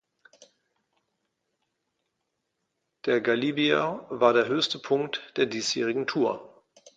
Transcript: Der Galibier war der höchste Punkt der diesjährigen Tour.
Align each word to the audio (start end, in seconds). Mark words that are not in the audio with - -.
Der 3.05 3.21
Galibier 3.21 4.07
war 4.09 4.33
der 4.33 4.47
höchste 4.47 4.79
Punkt 4.79 5.21
der 5.37 5.45
diesjährigen 5.45 6.07
Tour. 6.07 6.63